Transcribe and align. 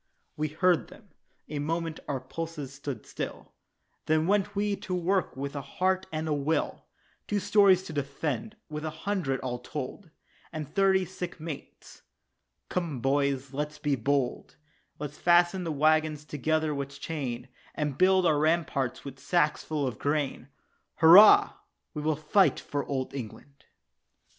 We 0.35 0.47
heard 0.47 0.87
them, 0.89 1.09
a 1.47 1.59
moment 1.59 1.99
our 2.07 2.19
pulses 2.19 2.73
stood 2.73 3.05
still, 3.05 3.53
Then 4.07 4.25
went 4.25 4.55
we 4.55 4.75
to 4.77 4.95
work 4.95 5.37
with 5.37 5.55
a 5.55 5.61
heart 5.61 6.07
and 6.11 6.27
a 6.27 6.33
will 6.33 6.87
Two 7.27 7.39
stores 7.39 7.83
to 7.83 7.93
defend 7.93 8.55
with 8.67 8.83
a 8.83 8.89
hundred, 9.05 9.39
all 9.41 9.59
told, 9.59 10.09
And 10.51 10.67
thirty 10.67 11.05
sick 11.05 11.39
mates. 11.39 12.01
"Come, 12.67 12.99
boys, 12.99 13.53
let's 13.53 13.77
be 13.77 13.95
bold; 13.95 14.55
Let's 14.97 15.19
fasten 15.19 15.65
the 15.65 15.71
waggons 15.71 16.25
together 16.25 16.73
with 16.73 16.99
chain, 16.99 17.47
And 17.75 17.95
build 17.95 18.25
up 18.25 18.31
our 18.31 18.39
ramparts 18.39 19.05
with 19.05 19.19
sacks 19.19 19.63
full 19.63 19.85
of 19.85 19.99
grain." 19.99 20.47
"Hurrah, 20.95 21.53
we 21.93 22.01
will 22.01 22.15
fight 22.15 22.59
for 22.59 22.83
Old 22.87 23.13
England." 23.13 23.65